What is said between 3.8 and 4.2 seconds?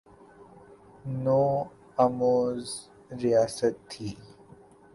تھی۔